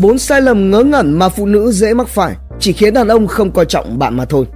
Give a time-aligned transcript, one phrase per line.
[0.00, 3.26] bốn sai lầm ngớ ngẩn mà phụ nữ dễ mắc phải chỉ khiến đàn ông
[3.26, 4.46] không coi trọng bạn mà thôi.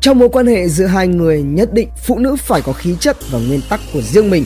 [0.00, 3.16] Trong mối quan hệ giữa hai người nhất định phụ nữ phải có khí chất
[3.30, 4.44] và nguyên tắc của riêng mình.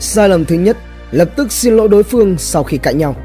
[0.00, 0.76] Sai lầm thứ nhất,
[1.10, 3.16] lập tức xin lỗi đối phương sau khi cãi nhau.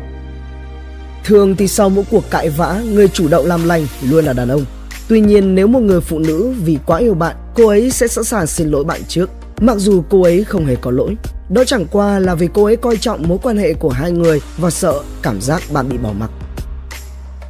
[1.24, 4.50] Thường thì sau mỗi cuộc cãi vã, người chủ động làm lành luôn là đàn
[4.50, 4.66] ông.
[5.08, 8.24] Tuy nhiên nếu một người phụ nữ vì quá yêu bạn, cô ấy sẽ sẵn
[8.24, 9.30] sàng xin lỗi bạn trước,
[9.64, 11.16] mặc dù cô ấy không hề có lỗi.
[11.50, 14.42] Đó chẳng qua là vì cô ấy coi trọng mối quan hệ của hai người
[14.58, 16.30] và sợ cảm giác bạn bị bỏ mặc.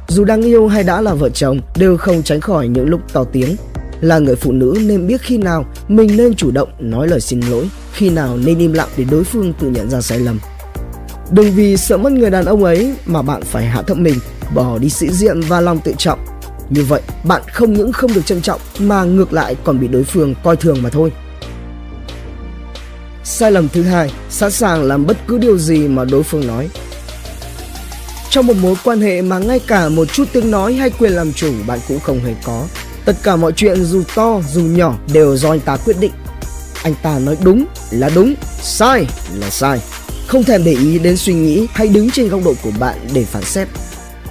[0.08, 3.24] Dù đang yêu hay đã là vợ chồng đều không tránh khỏi những lúc to
[3.24, 3.56] tiếng.
[4.00, 7.40] Là người phụ nữ nên biết khi nào mình nên chủ động nói lời xin
[7.40, 10.38] lỗi, khi nào nên im lặng để đối phương tự nhận ra sai lầm.
[11.30, 14.18] Đừng vì sợ mất người đàn ông ấy mà bạn phải hạ thấp mình,
[14.54, 16.18] bỏ đi sĩ diện và lòng tự trọng.
[16.70, 20.04] Như vậy, bạn không những không được trân trọng mà ngược lại còn bị đối
[20.04, 21.12] phương coi thường mà thôi.
[23.24, 26.68] Sai lầm thứ hai, sẵn sàng làm bất cứ điều gì mà đối phương nói.
[28.30, 31.32] Trong một mối quan hệ mà ngay cả một chút tiếng nói hay quyền làm
[31.32, 32.66] chủ bạn cũng không hề có,
[33.04, 36.12] tất cả mọi chuyện dù to dù nhỏ đều do anh ta quyết định.
[36.82, 39.80] Anh ta nói đúng là đúng, sai là sai.
[40.26, 43.24] Không thèm để ý đến suy nghĩ hay đứng trên góc độ của bạn để
[43.24, 43.68] phán xét.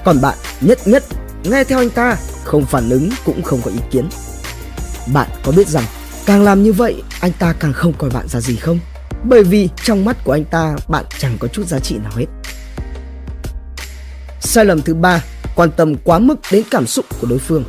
[0.06, 1.04] Còn bạn nhất nhất
[1.44, 4.10] nghe theo anh ta, không phản ứng cũng không có ý kiến.
[5.14, 5.84] Bạn có biết rằng
[6.26, 8.80] càng làm như vậy anh ta càng không coi bạn ra gì không?
[9.24, 12.26] Bởi vì trong mắt của anh ta bạn chẳng có chút giá trị nào hết.
[14.40, 15.24] Sai lầm thứ ba,
[15.56, 17.64] quan tâm quá mức đến cảm xúc của đối phương.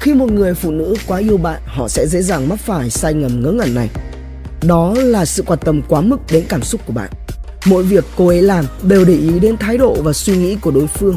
[0.00, 3.14] Khi một người phụ nữ quá yêu bạn, họ sẽ dễ dàng mắc phải sai
[3.14, 3.88] ngầm ngớ ngẩn này.
[4.62, 7.10] Đó là sự quan tâm quá mức đến cảm xúc của bạn.
[7.66, 10.70] Mỗi việc cô ấy làm đều để ý đến thái độ và suy nghĩ của
[10.70, 11.16] đối phương.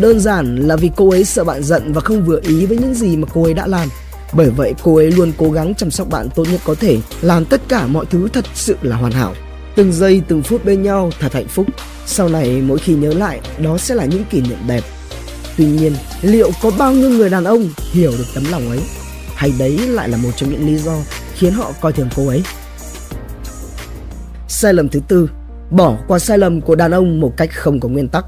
[0.00, 2.94] Đơn giản là vì cô ấy sợ bạn giận và không vừa ý với những
[2.94, 3.88] gì mà cô ấy đã làm.
[4.32, 7.44] Bởi vậy cô ấy luôn cố gắng chăm sóc bạn tốt nhất có thể, làm
[7.44, 9.34] tất cả mọi thứ thật sự là hoàn hảo.
[9.76, 11.66] Từng giây từng phút bên nhau thật hạnh phúc.
[12.06, 14.84] Sau này mỗi khi nhớ lại, đó sẽ là những kỷ niệm đẹp.
[15.56, 15.92] Tuy nhiên,
[16.22, 18.80] liệu có bao nhiêu người đàn ông hiểu được tấm lòng ấy?
[19.34, 20.96] Hay đấy lại là một trong những lý do
[21.34, 22.42] khiến họ coi thường cô ấy?
[24.48, 25.30] Sai lầm thứ tư,
[25.70, 28.24] bỏ qua sai lầm của đàn ông một cách không có nguyên tắc.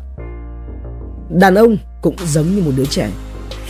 [1.31, 3.11] Đàn ông cũng giống như một đứa trẻ.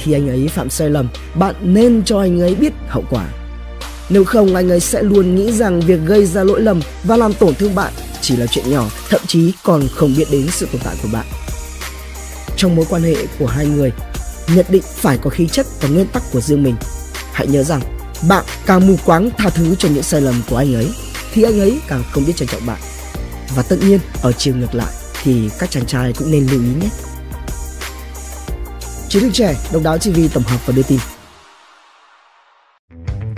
[0.03, 3.29] Khi anh ấy phạm sai lầm, bạn nên cho anh ấy biết hậu quả.
[4.09, 7.35] Nếu không anh ấy sẽ luôn nghĩ rằng việc gây ra lỗi lầm và làm
[7.35, 10.81] tổn thương bạn chỉ là chuyện nhỏ, thậm chí còn không biết đến sự tồn
[10.85, 11.27] tại của bạn.
[12.57, 13.93] Trong mối quan hệ của hai người,
[14.55, 16.75] nhất định phải có khí chất và nguyên tắc của riêng mình.
[17.33, 17.81] Hãy nhớ rằng,
[18.29, 20.91] bạn càng mù quáng tha thứ cho những sai lầm của anh ấy,
[21.33, 22.79] thì anh ấy càng không biết trân trọng bạn.
[23.57, 24.93] Và tất nhiên, ở chiều ngược lại
[25.23, 26.89] thì các chàng trai cũng nên lưu ý nhé.
[29.13, 30.99] Chiến lược trẻ, độc đáo TV tổng hợp và đưa tin.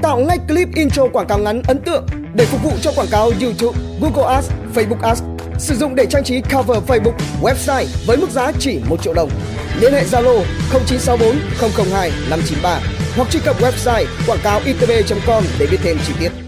[0.03, 3.31] Tạo ngay clip intro quảng cáo ngắn ấn tượng để phục vụ cho quảng cáo
[3.41, 5.23] YouTube, Google Ads, Facebook Ads.
[5.59, 9.31] Sử dụng để trang trí cover Facebook, website với mức giá chỉ 1 triệu đồng.
[9.81, 10.43] Liên hệ Zalo
[10.87, 11.37] 0964
[11.91, 12.81] 002 593
[13.17, 16.44] hoặc truy cập website quảng cáo itb.com để biết thêm chi tiết.